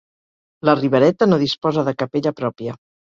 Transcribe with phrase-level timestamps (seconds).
[0.69, 2.75] La Ribereta no disposa de capella pròpia.